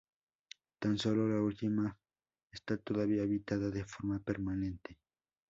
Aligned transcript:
Tan 0.79 0.97
sólo 0.97 1.27
la 1.27 1.39
última 1.43 1.95
está 2.51 2.75
todavía 2.75 3.21
habitada 3.21 3.69
de 3.69 3.85
forma 3.85 4.17
permanente. 4.17 4.97